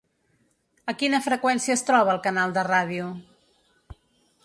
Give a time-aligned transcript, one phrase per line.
[0.93, 3.15] A quina freqüència es troba el canal de ràdio?